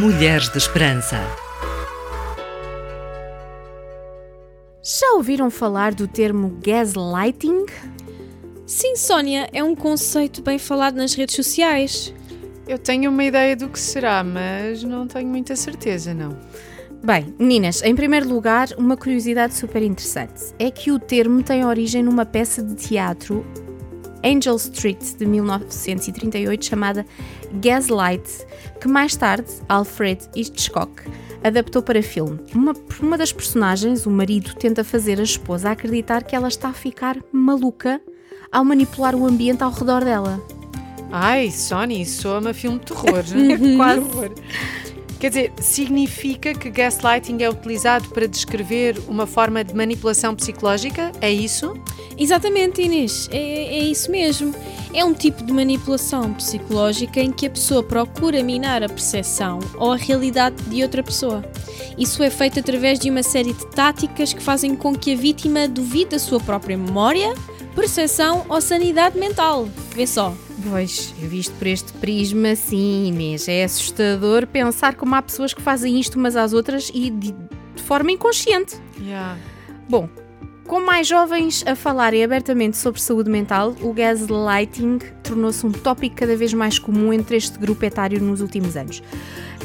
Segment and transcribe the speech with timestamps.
[0.00, 1.16] Mulheres de Esperança.
[4.80, 7.66] Já ouviram falar do termo gaslighting?
[8.64, 12.14] Sim, Sónia, é um conceito bem falado nas redes sociais.
[12.68, 16.38] Eu tenho uma ideia do que será, mas não tenho muita certeza, não.
[17.04, 22.04] Bem, meninas, em primeiro lugar, uma curiosidade super interessante é que o termo tem origem
[22.04, 23.44] numa peça de teatro
[24.24, 27.06] Angel Street de 1938 chamada
[27.54, 28.46] Gaslight,
[28.80, 31.02] que mais tarde Alfred Hitchcock
[31.42, 32.38] adaptou para filme.
[32.54, 36.72] Uma, uma das personagens, o marido, tenta fazer a esposa acreditar que ela está a
[36.72, 38.00] ficar maluca
[38.50, 40.42] ao manipular o ambiente ao redor dela.
[41.10, 43.24] Ai, Sony, soa-me a filme de terror.
[43.30, 43.76] né?
[43.76, 44.00] Quase.
[45.18, 51.10] Quer dizer, significa que gaslighting é utilizado para descrever uma forma de manipulação psicológica?
[51.20, 51.74] É isso?
[52.16, 54.54] Exatamente, Inês, é, é isso mesmo.
[54.94, 59.92] É um tipo de manipulação psicológica em que a pessoa procura minar a percepção ou
[59.92, 61.44] a realidade de outra pessoa.
[61.96, 65.66] Isso é feito através de uma série de táticas que fazem com que a vítima
[65.66, 67.34] duvide da sua própria memória,
[67.74, 69.68] percepção ou sanidade mental.
[69.94, 70.32] Vê só.
[70.68, 73.46] Pois, eu visto por este prisma, sim, Inês.
[73.48, 77.82] É assustador pensar como há pessoas que fazem isto umas às outras e de, de
[77.82, 78.76] forma inconsciente.
[79.00, 79.38] Yeah.
[79.88, 80.08] Bom,
[80.68, 86.36] com mais jovens a falarem abertamente sobre saúde mental, o gaslighting tornou-se um tópico cada
[86.36, 89.02] vez mais comum entre este grupo etário nos últimos anos.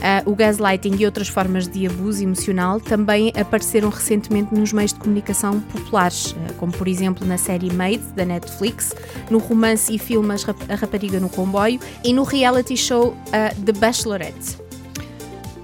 [0.01, 4.99] Ah, o gaslighting e outras formas de abuso emocional também apareceram recentemente nos meios de
[4.99, 8.95] comunicação populares, ah, como por exemplo na série Made, da Netflix,
[9.29, 10.33] no romance e filme
[10.69, 14.72] A Rapariga no Comboio e no reality show ah, The Bachelorette.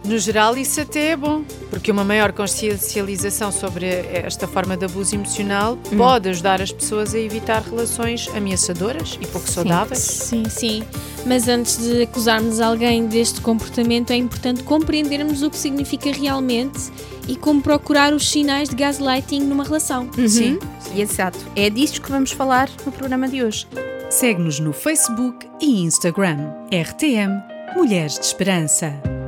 [0.09, 5.13] No geral, isso até é bom, porque uma maior consciencialização sobre esta forma de abuso
[5.13, 9.99] emocional pode ajudar as pessoas a evitar relações ameaçadoras e pouco saudáveis.
[9.99, 10.83] Sim, sim.
[11.27, 16.91] Mas antes de acusarmos alguém deste comportamento, é importante compreendermos o que significa realmente
[17.27, 20.09] e como procurar os sinais de gaslighting numa relação.
[20.27, 20.57] Sim.
[20.91, 23.67] E exato, é disto que vamos falar no programa de hoje.
[24.09, 26.49] Segue-nos no Facebook e Instagram.
[26.71, 27.43] RTM
[27.75, 29.18] Mulheres de Esperança.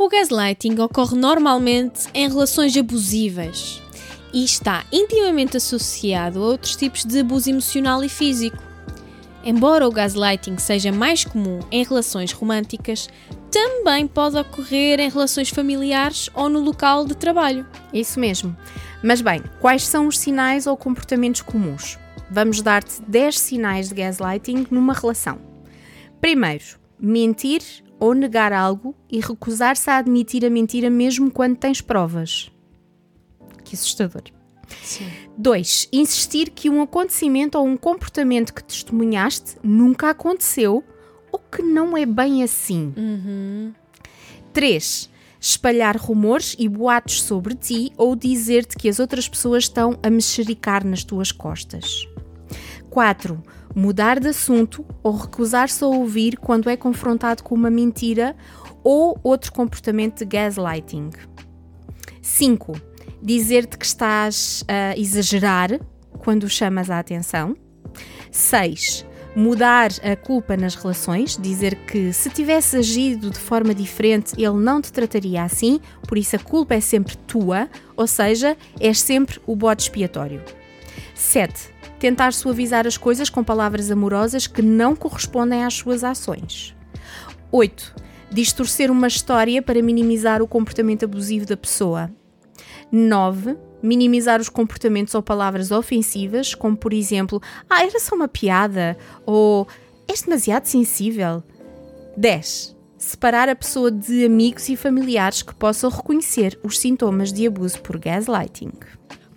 [0.00, 3.82] O gaslighting ocorre normalmente em relações abusivas
[4.32, 8.56] e está intimamente associado a outros tipos de abuso emocional e físico.
[9.44, 13.10] Embora o gaslighting seja mais comum em relações românticas,
[13.50, 17.66] também pode ocorrer em relações familiares ou no local de trabalho.
[17.92, 18.56] Isso mesmo.
[19.02, 21.98] Mas bem, quais são os sinais ou comportamentos comuns?
[22.30, 25.38] Vamos dar-te 10 sinais de gaslighting numa relação.
[26.22, 26.64] Primeiro,
[26.98, 27.60] mentir
[28.00, 32.50] ou negar algo e recusar-se a admitir a mentira mesmo quando tens provas.
[33.62, 34.22] Que assustador.
[34.82, 35.06] Sim.
[35.36, 35.88] 2.
[35.92, 40.82] Insistir que um acontecimento ou um comportamento que testemunhaste nunca aconteceu
[41.30, 42.92] ou que não é bem assim.
[44.52, 45.10] 3.
[45.38, 50.84] Espalhar rumores e boatos sobre ti ou dizer-te que as outras pessoas estão a mexericar
[50.84, 52.06] nas tuas costas.
[52.90, 53.42] 4.
[53.74, 58.36] Mudar de assunto ou recusar-se a ouvir quando é confrontado com uma mentira
[58.82, 61.10] ou outro comportamento de gaslighting.
[62.20, 62.72] 5.
[63.22, 65.78] Dizer-te que estás a exagerar
[66.18, 67.56] quando chamas a atenção.
[68.30, 69.06] 6.
[69.36, 74.80] Mudar a culpa nas relações, dizer que se tivesse agido de forma diferente ele não
[74.80, 79.54] te trataria assim, por isso a culpa é sempre tua, ou seja, és sempre o
[79.54, 80.42] bode expiatório.
[81.14, 81.70] 7.
[82.00, 86.74] Tentar suavizar as coisas com palavras amorosas que não correspondem às suas ações.
[87.52, 87.94] 8.
[88.32, 92.10] Distorcer uma história para minimizar o comportamento abusivo da pessoa.
[92.90, 93.54] 9.
[93.82, 97.38] Minimizar os comportamentos ou palavras ofensivas, como por exemplo,
[97.68, 98.96] ah, era só uma piada,
[99.26, 99.68] ou
[100.08, 101.42] és demasiado sensível.
[102.16, 102.76] 10.
[102.96, 107.98] Separar a pessoa de amigos e familiares que possam reconhecer os sintomas de abuso por
[107.98, 108.72] gaslighting.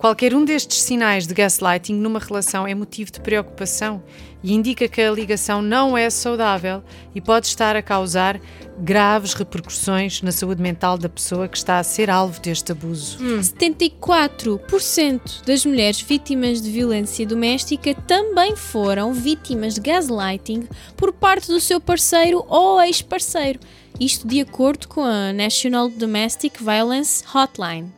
[0.04, 4.02] Qualquer um destes sinais de gaslighting numa relação é motivo de preocupação
[4.42, 6.82] e indica que a ligação não é saudável
[7.14, 8.38] e pode estar a causar
[8.78, 13.16] graves repercussões na saúde mental da pessoa que está a ser alvo deste abuso.
[13.18, 20.68] 74% das mulheres vítimas de violência doméstica também foram vítimas de gaslighting
[20.98, 23.58] por parte do seu parceiro ou ex-parceiro.
[23.98, 27.90] Isto de acordo com a National Domestic Violence Hotline.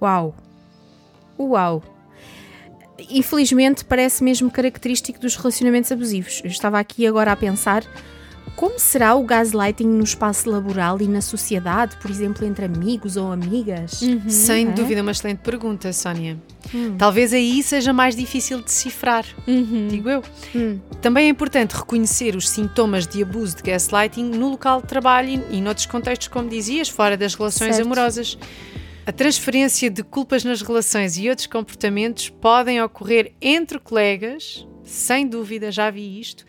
[0.00, 0.34] Uau!
[1.38, 1.82] Uau!
[3.10, 6.40] Infelizmente parece mesmo característico dos relacionamentos abusivos.
[6.44, 7.84] Eu estava aqui agora a pensar
[8.56, 13.32] como será o gaslighting no espaço laboral e na sociedade, por exemplo, entre amigos ou
[13.32, 14.00] amigas?
[14.00, 14.28] Uhum.
[14.28, 14.70] Sem é?
[14.70, 16.38] dúvida, uma excelente pergunta, Sónia.
[16.72, 16.94] Hum.
[16.96, 19.88] Talvez aí seja mais difícil de decifrar, uhum.
[19.88, 20.22] digo eu.
[20.54, 20.78] Hum.
[21.02, 25.56] Também é importante reconhecer os sintomas de abuso de gaslighting no local de trabalho e,
[25.56, 27.86] e noutros contextos, como dizias, fora das relações certo.
[27.86, 28.38] amorosas.
[29.06, 35.70] A transferência de culpas nas relações e outros comportamentos podem ocorrer entre colegas, sem dúvida,
[35.70, 36.46] já vi isto,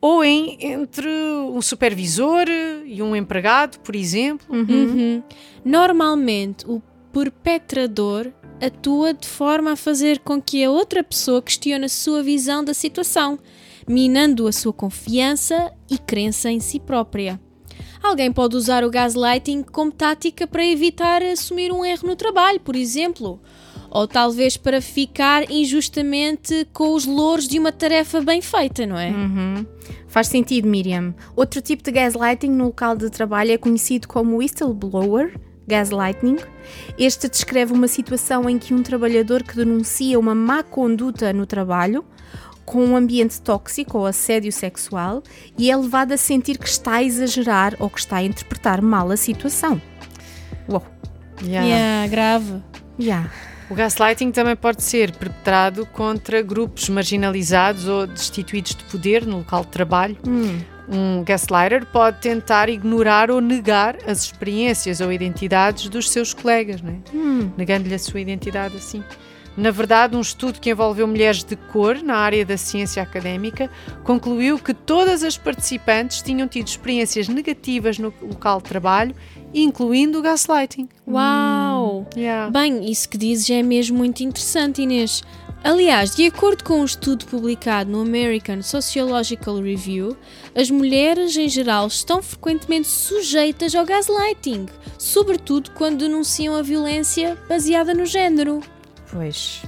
[0.00, 2.46] ou em, entre um supervisor
[2.86, 4.46] e um empregado, por exemplo.
[4.48, 4.64] Uhum.
[4.68, 5.22] Uhum.
[5.62, 6.82] Normalmente, o
[7.12, 8.32] perpetrador
[8.62, 12.72] atua de forma a fazer com que a outra pessoa questione a sua visão da
[12.72, 13.38] situação,
[13.86, 17.38] minando a sua confiança e crença em si própria.
[18.02, 22.74] Alguém pode usar o gaslighting como tática para evitar assumir um erro no trabalho, por
[22.74, 23.40] exemplo,
[23.90, 29.10] ou talvez para ficar injustamente com os louros de uma tarefa bem feita, não é?
[29.10, 29.66] Uhum.
[30.08, 31.14] Faz sentido, Miriam.
[31.36, 35.34] Outro tipo de gaslighting no local de trabalho é conhecido como whistleblower
[35.70, 36.36] gaslighting.
[36.98, 42.04] Este descreve uma situação em que um trabalhador que denuncia uma má conduta no trabalho
[42.70, 45.24] com um ambiente tóxico ou assédio sexual
[45.58, 49.10] e é levado a sentir que está a exagerar ou que está a interpretar mal
[49.10, 49.82] a situação.
[50.68, 50.86] Uau!
[51.42, 51.66] Yeah.
[51.66, 52.62] yeah grave.
[52.96, 53.28] Yeah.
[53.68, 59.62] O gaslighting também pode ser perpetrado contra grupos marginalizados ou destituídos de poder no local
[59.62, 60.16] de trabalho.
[60.24, 60.60] Hum.
[60.88, 67.16] Um gaslighter pode tentar ignorar ou negar as experiências ou identidades dos seus colegas, é?
[67.16, 67.50] hum.
[67.56, 69.02] negando-lhe a sua identidade assim.
[69.56, 73.70] Na verdade, um estudo que envolveu mulheres de cor na área da ciência académica
[74.04, 79.14] concluiu que todas as participantes tinham tido experiências negativas no local de trabalho,
[79.52, 80.88] incluindo o gaslighting.
[81.06, 82.00] Uau!
[82.00, 82.50] Hum, yeah.
[82.50, 85.22] Bem, isso que dizes é mesmo muito interessante, Inês.
[85.62, 90.16] Aliás, de acordo com um estudo publicado no American Sociological Review,
[90.54, 94.66] as mulheres em geral estão frequentemente sujeitas ao gaslighting,
[94.98, 98.62] sobretudo quando denunciam a violência baseada no género.
[99.12, 99.62] Pois.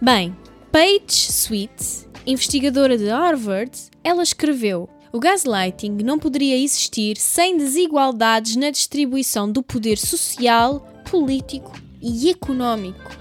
[0.00, 0.36] Bem,
[0.70, 3.72] Paige Sweet, investigadora de Harvard,
[4.02, 10.80] ela escreveu: O gaslighting não poderia existir sem desigualdades na distribuição do poder social,
[11.10, 13.12] político e económico.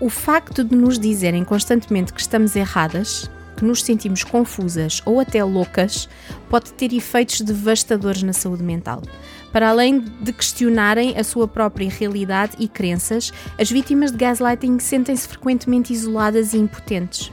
[0.00, 5.42] O facto de nos dizerem constantemente que estamos erradas, que nos sentimos confusas ou até
[5.42, 6.08] loucas,
[6.50, 9.02] pode ter efeitos devastadores na saúde mental.
[9.54, 15.28] Para além de questionarem a sua própria realidade e crenças, as vítimas de gaslighting sentem-se
[15.28, 17.30] frequentemente isoladas e impotentes.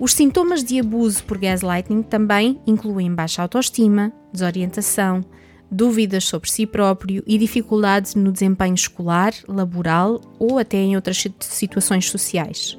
[0.00, 5.22] Os sintomas de abuso por gaslighting também incluem baixa autoestima, desorientação,
[5.70, 12.08] dúvidas sobre si próprio e dificuldades no desempenho escolar, laboral ou até em outras situações
[12.08, 12.78] sociais.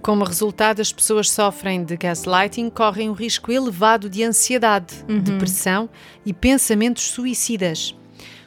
[0.00, 5.18] Como resultado, as pessoas sofrem de gaslighting correm um risco elevado de ansiedade, uhum.
[5.18, 5.90] depressão
[6.24, 7.96] e pensamentos suicidas.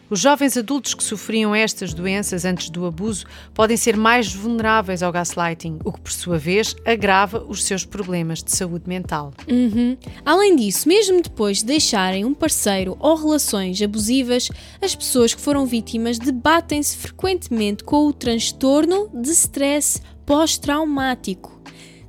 [0.10, 5.12] Os jovens adultos que sofriam estas doenças antes do abuso podem ser mais vulneráveis ao
[5.12, 9.34] gaslighting, o que, por sua vez, agrava os seus problemas de saúde mental.
[9.50, 9.98] Uhum.
[10.26, 14.50] Além disso, mesmo depois de deixarem um parceiro ou relações abusivas,
[14.82, 21.62] as pessoas que foram vítimas debatem-se frequentemente com o transtorno de stress pós-traumático.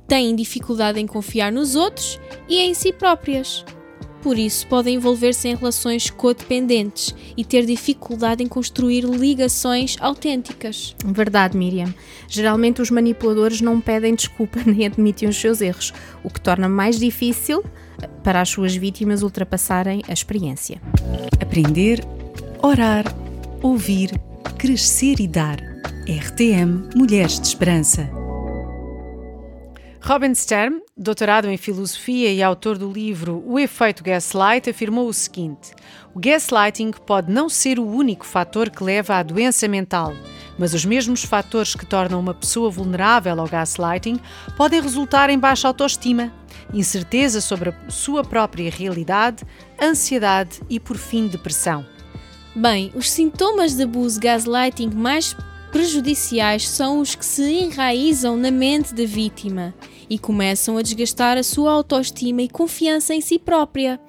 [0.07, 3.65] Têm dificuldade em confiar nos outros e em si próprias
[4.21, 10.95] por isso podem envolver-se em relações codependentes e ter dificuldade em construir ligações autênticas.
[11.05, 11.93] Verdade, Miriam.
[12.27, 15.93] Geralmente os manipuladores não pedem desculpa nem admitem os seus erros,
[16.23, 17.63] o que torna mais difícil
[18.23, 20.81] para as suas vítimas ultrapassarem a experiência.
[21.41, 22.05] Aprender,
[22.61, 23.05] orar,
[23.61, 24.11] ouvir,
[24.57, 25.57] crescer e dar.
[26.07, 28.18] RTM Mulheres de Esperança.
[30.01, 35.71] Robin Stern, doutorado em filosofia e autor do livro O Efeito Gaslight, afirmou o seguinte:
[36.15, 40.13] O gaslighting pode não ser o único fator que leva à doença mental,
[40.57, 44.19] mas os mesmos fatores que tornam uma pessoa vulnerável ao gaslighting
[44.55, 46.33] podem resultar em baixa autoestima,
[46.73, 49.43] incerteza sobre a sua própria realidade,
[49.81, 51.85] ansiedade e, por fim, depressão.
[52.55, 55.35] Bem, os sintomas de abuso gaslighting mais
[55.71, 59.73] prejudiciais são os que se enraizam na mente da vítima
[60.09, 63.99] e começam a desgastar a sua autoestima e confiança em si própria.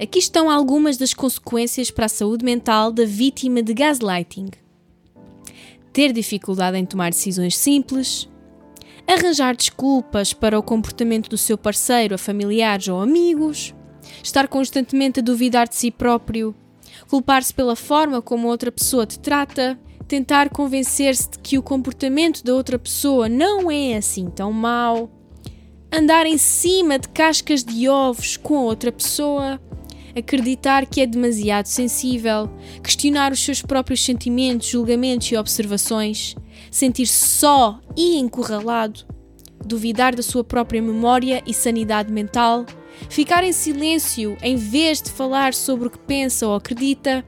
[0.00, 4.48] Aqui estão algumas das consequências para a saúde mental da vítima de gaslighting:
[5.92, 8.28] ter dificuldade em tomar decisões simples,
[9.06, 13.72] arranjar desculpas para o comportamento do seu parceiro a familiares ou amigos,
[14.22, 16.52] estar constantemente a duvidar de si próprio,
[17.08, 19.78] culpar-se pela forma como outra pessoa te trata
[20.12, 25.10] tentar convencer-se de que o comportamento da outra pessoa não é assim tão mau,
[25.90, 29.58] andar em cima de cascas de ovos com a outra pessoa,
[30.14, 32.50] acreditar que é demasiado sensível,
[32.82, 36.36] questionar os seus próprios sentimentos, julgamentos e observações,
[36.70, 39.06] sentir-se só e encurralado,
[39.64, 42.66] duvidar da sua própria memória e sanidade mental,
[43.08, 47.24] ficar em silêncio em vez de falar sobre o que pensa ou acredita,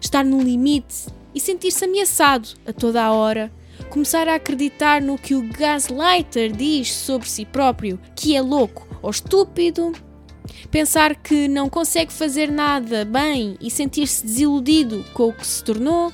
[0.00, 3.52] estar no limite e sentir-se ameaçado a toda a hora,
[3.90, 9.08] começar a acreditar no que o gaslighter diz sobre si próprio, que é louco ou
[9.08, 9.92] estúpido,
[10.68, 16.12] pensar que não consegue fazer nada bem e sentir-se desiludido com o que se tornou,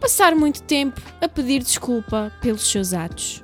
[0.00, 3.42] passar muito tempo a pedir desculpa pelos seus atos.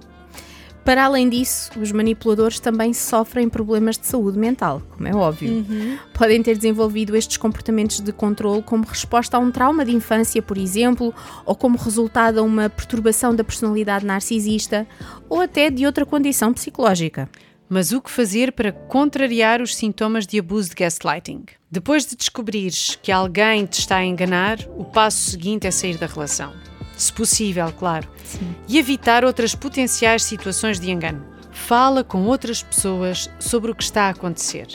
[0.89, 5.53] Para além disso, os manipuladores também sofrem problemas de saúde mental, como é óbvio.
[5.53, 5.99] Uhum.
[6.15, 10.57] Podem ter desenvolvido estes comportamentos de controle como resposta a um trauma de infância, por
[10.57, 11.13] exemplo,
[11.45, 14.87] ou como resultado a uma perturbação da personalidade narcisista,
[15.29, 17.29] ou até de outra condição psicológica.
[17.69, 21.45] Mas o que fazer para contrariar os sintomas de abuso de gaslighting?
[21.71, 26.07] Depois de descobrires que alguém te está a enganar, o passo seguinte é sair da
[26.07, 26.51] relação.
[26.99, 28.09] Se possível, claro.
[28.25, 28.55] Sim.
[28.67, 31.25] E evitar outras potenciais situações de engano.
[31.53, 34.67] Fala com outras pessoas sobre o que está a acontecer.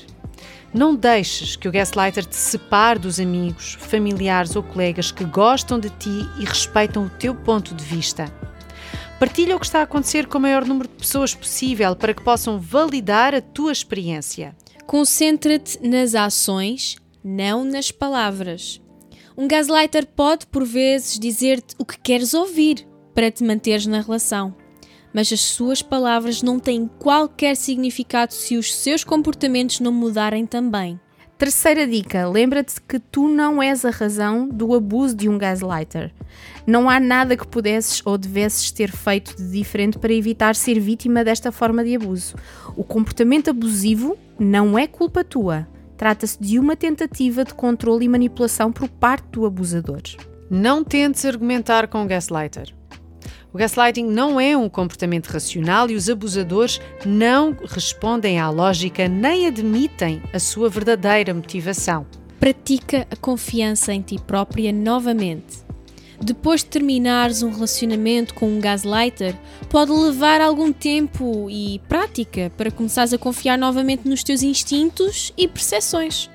[0.73, 5.89] Não deixes que o gaslighter te separe dos amigos, familiares ou colegas que gostam de
[5.89, 8.33] ti e respeitam o teu ponto de vista.
[9.19, 12.23] Partilha o que está a acontecer com o maior número de pessoas possível para que
[12.23, 14.55] possam validar a tua experiência.
[14.87, 18.81] Concentra-te nas ações, não nas palavras.
[19.35, 24.55] Um gaslighter pode, por vezes, dizer-te o que queres ouvir para te manteres na relação,
[25.11, 30.99] mas as suas palavras não têm qualquer significado se os seus comportamentos não mudarem também.
[31.35, 36.13] Terceira dica: lembra-te que tu não és a razão do abuso de um gaslighter.
[36.65, 41.23] Não há nada que pudesses ou devesses ter feito de diferente para evitar ser vítima
[41.23, 42.35] desta forma de abuso.
[42.77, 45.67] O comportamento abusivo não é culpa tua.
[46.03, 50.01] Trata-se de uma tentativa de controle e manipulação por parte do abusador.
[50.51, 52.75] Não tentes argumentar com o gaslighter.
[53.53, 59.47] O gaslighting não é um comportamento racional e os abusadores não respondem à lógica nem
[59.47, 62.05] admitem a sua verdadeira motivação.
[62.37, 65.62] Pratica a confiança em ti própria novamente.
[66.21, 69.35] Depois de terminares um relacionamento com um gaslighter,
[69.69, 75.47] pode levar algum tempo e prática para começares a confiar novamente nos teus instintos e
[75.47, 76.29] percepções.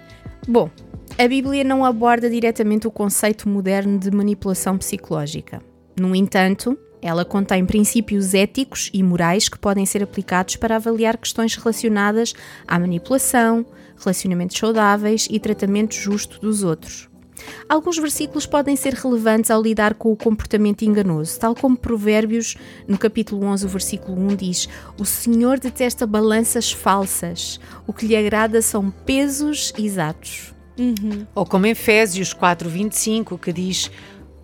[0.46, 0.70] Bom,
[1.18, 5.60] a Bíblia não aborda diretamente o conceito moderno de manipulação psicológica.
[5.98, 11.54] No entanto, ela contém princípios éticos e morais que podem ser aplicados para avaliar questões
[11.54, 12.34] relacionadas
[12.66, 13.64] à manipulação,
[13.98, 17.07] relacionamentos saudáveis e tratamento justo dos outros.
[17.68, 22.98] Alguns versículos podem ser relevantes ao lidar com o comportamento enganoso, tal como Provérbios, no
[22.98, 24.68] capítulo 11, o versículo 1 diz:
[24.98, 30.54] O Senhor detesta balanças falsas, o que lhe agrada são pesos exatos.
[30.78, 31.26] Uhum.
[31.34, 33.90] Ou como Efésios 4, 25, que diz: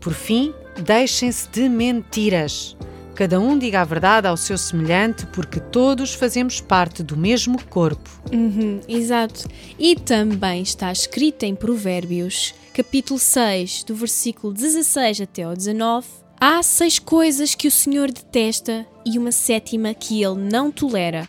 [0.01, 2.77] Por fim, Deixem-se de mentiras.
[3.15, 8.11] Cada um diga a verdade ao seu semelhante, porque todos fazemos parte do mesmo corpo.
[8.33, 9.49] Uhum, exato.
[9.79, 16.09] E também está escrito em Provérbios, capítulo 6, do versículo 16 até ao 19.
[16.41, 21.29] Há seis coisas que o Senhor detesta e uma sétima que ele não tolera: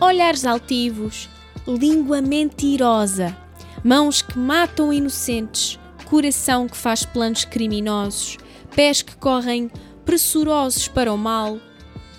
[0.00, 1.28] olhares altivos,
[1.66, 3.36] língua mentirosa,
[3.82, 8.38] mãos que matam inocentes, coração que faz planos criminosos
[8.74, 9.70] pés que correm
[10.10, 11.60] pressurosos para o mal,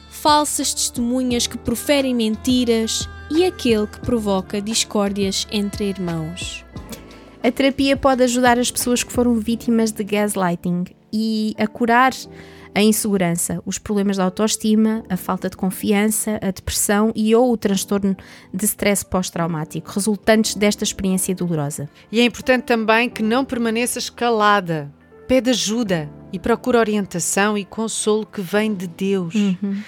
[0.09, 6.63] falsas testemunhas que proferem mentiras e aquele que provoca discórdias entre irmãos.
[7.43, 12.13] A terapia pode ajudar as pessoas que foram vítimas de gaslighting e a curar
[12.73, 17.57] a insegurança, os problemas de autoestima, a falta de confiança, a depressão e ou o
[17.57, 18.15] transtorno
[18.53, 21.89] de stress pós-traumático resultantes desta experiência dolorosa.
[22.09, 24.89] E é importante também que não permaneças calada.
[25.31, 29.33] Pede ajuda, e procura orientação e consolo que vem de Deus.
[29.33, 29.81] Uhum.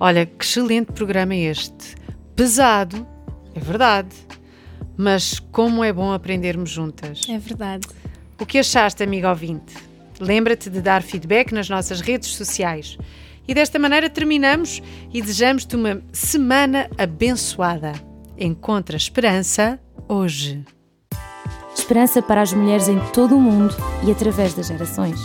[0.00, 1.94] Olha, que excelente programa é este.
[2.34, 3.06] Pesado,
[3.54, 4.16] é verdade,
[4.96, 7.24] mas como é bom aprendermos juntas.
[7.28, 7.86] É verdade.
[8.36, 9.76] O que achaste, amigo ouvinte?
[10.18, 12.98] Lembra-te de dar feedback nas nossas redes sociais.
[13.46, 14.82] E desta maneira terminamos
[15.14, 17.92] e desejamos-te uma semana abençoada.
[18.36, 19.78] Encontra esperança
[20.08, 20.64] hoje.
[21.90, 23.74] Esperança para as mulheres em todo o mundo
[24.06, 25.18] e através das gerações.